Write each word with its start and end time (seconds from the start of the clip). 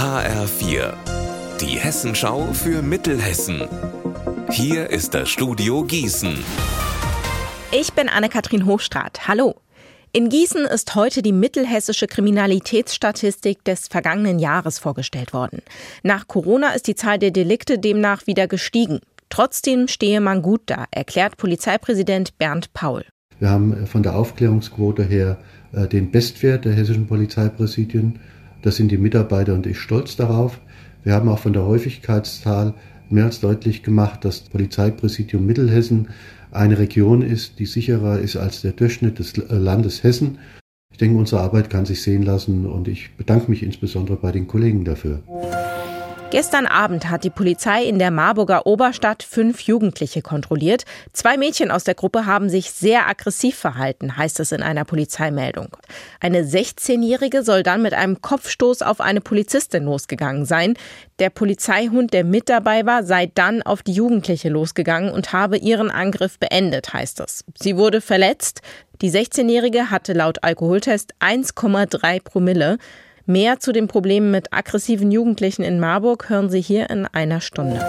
HR4, 0.00 0.94
die 1.60 1.78
Hessenschau 1.78 2.54
für 2.54 2.80
Mittelhessen. 2.80 3.68
Hier 4.50 4.88
ist 4.88 5.12
das 5.12 5.28
Studio 5.28 5.84
Gießen. 5.84 6.38
Ich 7.70 7.92
bin 7.92 8.08
Anne-Kathrin 8.08 8.64
Hochstrat. 8.64 9.28
Hallo. 9.28 9.56
In 10.12 10.30
Gießen 10.30 10.64
ist 10.64 10.94
heute 10.94 11.20
die 11.20 11.34
mittelhessische 11.34 12.06
Kriminalitätsstatistik 12.06 13.62
des 13.64 13.88
vergangenen 13.88 14.38
Jahres 14.38 14.78
vorgestellt 14.78 15.34
worden. 15.34 15.60
Nach 16.02 16.26
Corona 16.26 16.70
ist 16.70 16.86
die 16.86 16.94
Zahl 16.94 17.18
der 17.18 17.30
Delikte 17.30 17.78
demnach 17.78 18.26
wieder 18.26 18.48
gestiegen. 18.48 19.00
Trotzdem 19.28 19.86
stehe 19.86 20.22
man 20.22 20.40
gut 20.40 20.62
da, 20.64 20.86
erklärt 20.92 21.36
Polizeipräsident 21.36 22.38
Bernd 22.38 22.72
Paul. 22.72 23.04
Wir 23.38 23.50
haben 23.50 23.86
von 23.86 24.02
der 24.02 24.16
Aufklärungsquote 24.16 25.04
her 25.04 25.36
äh, 25.72 25.86
den 25.86 26.10
Bestwert 26.10 26.64
der 26.64 26.72
hessischen 26.72 27.06
Polizeipräsidien. 27.06 28.18
Das 28.62 28.76
sind 28.76 28.90
die 28.90 28.98
Mitarbeiter 28.98 29.54
und 29.54 29.66
ich 29.66 29.78
stolz 29.78 30.16
darauf. 30.16 30.60
Wir 31.02 31.14
haben 31.14 31.28
auch 31.28 31.38
von 31.38 31.52
der 31.52 31.64
Häufigkeitszahl 31.64 32.74
mehr 33.08 33.24
als 33.24 33.40
deutlich 33.40 33.82
gemacht, 33.82 34.24
dass 34.24 34.42
das 34.42 34.50
Polizeipräsidium 34.50 35.44
Mittelhessen 35.46 36.08
eine 36.52 36.78
Region 36.78 37.22
ist, 37.22 37.58
die 37.58 37.66
sicherer 37.66 38.18
ist 38.18 38.36
als 38.36 38.62
der 38.62 38.72
Durchschnitt 38.72 39.18
des 39.18 39.36
Landes 39.36 40.02
Hessen. 40.02 40.38
Ich 40.92 40.98
denke, 40.98 41.18
unsere 41.18 41.40
Arbeit 41.40 41.70
kann 41.70 41.86
sich 41.86 42.02
sehen 42.02 42.22
lassen 42.22 42.66
und 42.66 42.88
ich 42.88 43.16
bedanke 43.16 43.50
mich 43.50 43.62
insbesondere 43.62 44.16
bei 44.16 44.32
den 44.32 44.46
Kollegen 44.46 44.84
dafür. 44.84 45.22
Gestern 46.30 46.66
Abend 46.66 47.10
hat 47.10 47.24
die 47.24 47.30
Polizei 47.30 47.82
in 47.82 47.98
der 47.98 48.12
Marburger 48.12 48.64
Oberstadt 48.64 49.24
fünf 49.24 49.62
Jugendliche 49.62 50.22
kontrolliert. 50.22 50.84
Zwei 51.12 51.36
Mädchen 51.36 51.72
aus 51.72 51.82
der 51.82 51.96
Gruppe 51.96 52.24
haben 52.24 52.48
sich 52.48 52.70
sehr 52.70 53.08
aggressiv 53.08 53.56
verhalten, 53.56 54.16
heißt 54.16 54.38
es 54.38 54.52
in 54.52 54.62
einer 54.62 54.84
Polizeimeldung. 54.84 55.76
Eine 56.20 56.44
16-Jährige 56.44 57.42
soll 57.42 57.64
dann 57.64 57.82
mit 57.82 57.94
einem 57.94 58.22
Kopfstoß 58.22 58.82
auf 58.82 59.00
eine 59.00 59.20
Polizistin 59.20 59.86
losgegangen 59.86 60.44
sein. 60.44 60.74
Der 61.18 61.30
Polizeihund, 61.30 62.12
der 62.12 62.22
mit 62.22 62.48
dabei 62.48 62.86
war, 62.86 63.02
sei 63.02 63.26
dann 63.26 63.62
auf 63.62 63.82
die 63.82 63.92
Jugendliche 63.92 64.50
losgegangen 64.50 65.10
und 65.10 65.32
habe 65.32 65.56
ihren 65.56 65.90
Angriff 65.90 66.38
beendet, 66.38 66.92
heißt 66.92 67.18
es. 67.18 67.44
Sie 67.58 67.76
wurde 67.76 68.00
verletzt. 68.00 68.62
Die 69.02 69.10
16-Jährige 69.10 69.90
hatte 69.90 70.12
laut 70.12 70.44
Alkoholtest 70.44 71.12
1,3 71.18 72.22
Promille. 72.22 72.78
Mehr 73.26 73.60
zu 73.60 73.72
den 73.72 73.88
Problemen 73.88 74.30
mit 74.30 74.52
aggressiven 74.52 75.10
Jugendlichen 75.10 75.62
in 75.62 75.78
Marburg 75.78 76.28
hören 76.28 76.50
Sie 76.50 76.60
hier 76.60 76.90
in 76.90 77.06
einer 77.06 77.40
Stunde. 77.40 77.84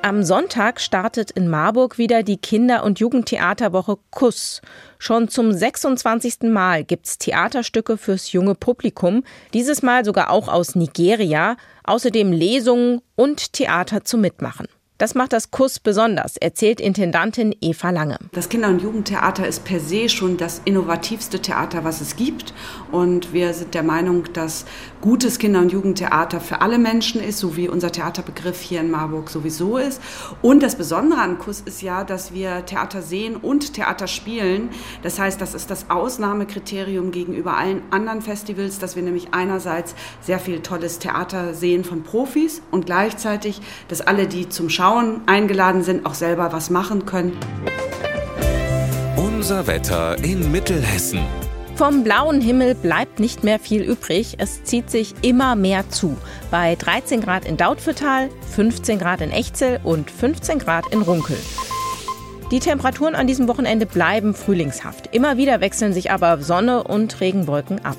Am 0.00 0.22
Sonntag 0.22 0.80
startet 0.80 1.32
in 1.32 1.48
Marburg 1.48 1.98
wieder 1.98 2.22
die 2.22 2.36
Kinder- 2.36 2.84
und 2.84 3.00
Jugendtheaterwoche 3.00 3.98
Kuss. 4.10 4.62
Schon 4.98 5.28
zum 5.28 5.52
26. 5.52 6.42
Mal 6.42 6.84
gibt's 6.84 7.18
Theaterstücke 7.18 7.98
fürs 7.98 8.32
junge 8.32 8.54
Publikum, 8.54 9.24
dieses 9.54 9.82
Mal 9.82 10.04
sogar 10.04 10.30
auch 10.30 10.48
aus 10.48 10.76
Nigeria, 10.76 11.56
außerdem 11.82 12.32
Lesungen 12.32 13.00
und 13.16 13.52
Theater 13.52 14.04
zum 14.04 14.20
Mitmachen. 14.20 14.68
Das 15.00 15.14
macht 15.14 15.32
das 15.32 15.52
Kuss 15.52 15.78
besonders, 15.78 16.36
erzählt 16.38 16.80
Intendantin 16.80 17.54
Eva 17.60 17.90
Lange. 17.90 18.18
Das 18.32 18.48
Kinder- 18.48 18.66
und 18.66 18.82
Jugendtheater 18.82 19.46
ist 19.46 19.64
per 19.64 19.78
se 19.78 20.08
schon 20.08 20.36
das 20.36 20.60
innovativste 20.64 21.38
Theater, 21.38 21.84
was 21.84 22.00
es 22.00 22.16
gibt. 22.16 22.52
Und 22.90 23.32
wir 23.32 23.54
sind 23.54 23.74
der 23.74 23.84
Meinung, 23.84 24.24
dass 24.32 24.64
gutes 25.00 25.38
Kinder- 25.38 25.60
und 25.60 25.70
Jugendtheater 25.70 26.40
für 26.40 26.62
alle 26.62 26.78
Menschen 26.78 27.22
ist, 27.22 27.38
so 27.38 27.56
wie 27.56 27.68
unser 27.68 27.92
Theaterbegriff 27.92 28.60
hier 28.60 28.80
in 28.80 28.90
Marburg 28.90 29.30
sowieso 29.30 29.78
ist. 29.78 30.02
Und 30.42 30.64
das 30.64 30.74
Besondere 30.74 31.20
an 31.20 31.38
Kuss 31.38 31.60
ist 31.60 31.80
ja, 31.80 32.02
dass 32.02 32.34
wir 32.34 32.66
Theater 32.66 33.00
sehen 33.00 33.36
und 33.36 33.74
Theater 33.74 34.08
spielen. 34.08 34.70
Das 35.04 35.20
heißt, 35.20 35.40
das 35.40 35.54
ist 35.54 35.70
das 35.70 35.90
Ausnahmekriterium 35.90 37.12
gegenüber 37.12 37.56
allen 37.56 37.82
anderen 37.92 38.20
Festivals, 38.20 38.80
dass 38.80 38.96
wir 38.96 39.04
nämlich 39.04 39.28
einerseits 39.30 39.94
sehr 40.22 40.40
viel 40.40 40.58
tolles 40.58 40.98
Theater 40.98 41.54
sehen 41.54 41.84
von 41.84 42.02
Profis 42.02 42.62
und 42.72 42.86
gleichzeitig, 42.86 43.60
dass 43.86 44.00
alle, 44.00 44.26
die 44.26 44.48
zum 44.48 44.68
Schauen 44.68 44.87
Frauen 44.88 45.20
eingeladen 45.26 45.82
sind, 45.82 46.06
auch 46.06 46.14
selber 46.14 46.50
was 46.50 46.70
machen 46.70 47.04
können. 47.04 47.36
Unser 49.18 49.66
Wetter 49.66 50.16
in 50.24 50.50
Mittelhessen. 50.50 51.20
Vom 51.74 52.04
blauen 52.04 52.40
Himmel 52.40 52.74
bleibt 52.74 53.20
nicht 53.20 53.44
mehr 53.44 53.58
viel 53.58 53.82
übrig. 53.82 54.36
Es 54.38 54.64
zieht 54.64 54.88
sich 54.88 55.14
immer 55.20 55.56
mehr 55.56 55.90
zu. 55.90 56.16
Bei 56.50 56.74
13 56.74 57.20
Grad 57.20 57.44
in 57.44 57.58
Dautphetal, 57.58 58.30
15 58.54 58.98
Grad 58.98 59.20
in 59.20 59.30
Echzel 59.30 59.78
und 59.84 60.10
15 60.10 60.58
Grad 60.58 60.86
in 60.90 61.02
Runkel. 61.02 61.36
Die 62.50 62.58
Temperaturen 62.58 63.14
an 63.14 63.26
diesem 63.26 63.46
Wochenende 63.46 63.84
bleiben 63.84 64.32
frühlingshaft. 64.32 65.14
Immer 65.14 65.36
wieder 65.36 65.60
wechseln 65.60 65.92
sich 65.92 66.10
aber 66.10 66.40
Sonne 66.40 66.84
und 66.84 67.20
Regenwolken 67.20 67.84
ab. 67.84 67.98